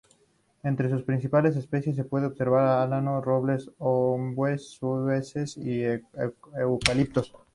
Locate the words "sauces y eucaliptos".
4.79-7.31